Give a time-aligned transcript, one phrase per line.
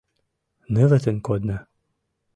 [0.73, 1.57] Нылытын кодна.